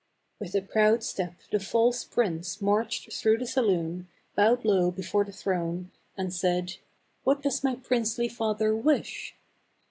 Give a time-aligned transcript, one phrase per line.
[0.39, 5.31] With a proud step the false prince marched through the saloon, bowed low before the
[5.31, 6.77] throne, and said,"
[7.23, 9.35] What does my princely father wish?"